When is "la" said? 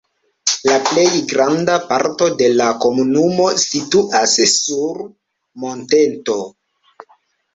0.67-0.75, 2.61-2.69